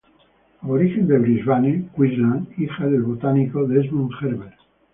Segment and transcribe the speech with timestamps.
[0.63, 4.59] Aborigen de Brisbane, Queensland, hija del botánico Desmond Herbert.